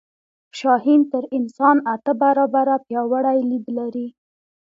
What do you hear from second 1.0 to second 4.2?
تر انسان اته برابره پیاوړی لید لري